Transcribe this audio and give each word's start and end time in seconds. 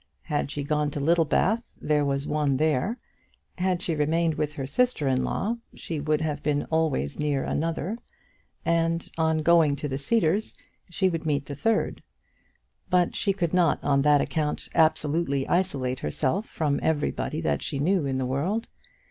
Had 0.23 0.49
she 0.49 0.63
gone 0.63 0.89
to 0.89 0.99
Littlebath 0.99 1.75
there 1.79 2.03
was 2.03 2.25
one 2.25 2.57
there; 2.57 2.97
had 3.59 3.83
she 3.83 3.93
remained 3.93 4.33
with 4.33 4.53
her 4.53 4.65
sister 4.65 5.07
in 5.07 5.23
law, 5.23 5.57
she 5.75 5.99
would 5.99 6.21
have 6.21 6.41
been 6.41 6.63
always 6.71 7.19
near 7.19 7.43
another; 7.43 7.99
and, 8.65 9.07
on 9.19 9.43
going 9.43 9.75
to 9.75 9.87
the 9.87 9.99
Cedars, 9.99 10.55
she 10.89 11.07
would 11.07 11.27
meet 11.27 11.45
the 11.45 11.53
third. 11.53 12.01
But 12.89 13.15
she 13.15 13.31
could 13.31 13.53
not 13.53 13.77
on 13.83 14.01
that 14.01 14.21
account 14.21 14.69
absolutely 14.73 15.47
isolate 15.47 15.99
herself 15.99 16.47
from 16.47 16.79
everybody 16.81 17.39
that 17.41 17.61
she 17.61 17.77
knew 17.77 18.07
in 18.07 18.17
the 18.17 18.25
world. 18.25 18.67